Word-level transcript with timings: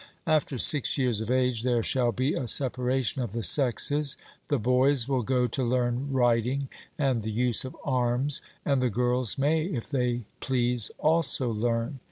After 0.25 0.57
six 0.57 0.97
years 0.97 1.21
of 1.21 1.29
age 1.29 1.61
there 1.61 1.83
shall 1.83 2.11
be 2.11 2.33
a 2.33 2.47
separation 2.47 3.21
of 3.21 3.33
the 3.33 3.43
sexes; 3.43 4.17
the 4.47 4.57
boys 4.57 5.07
will 5.07 5.21
go 5.21 5.45
to 5.49 5.63
learn 5.63 6.11
riding 6.11 6.69
and 6.97 7.21
the 7.21 7.31
use 7.31 7.63
of 7.65 7.77
arms, 7.85 8.41
and 8.65 8.81
the 8.81 8.89
girls 8.89 9.37
may, 9.37 9.63
if 9.65 9.91
they 9.91 10.23
please, 10.39 10.89
also 10.99 11.51
learn. 11.51 11.99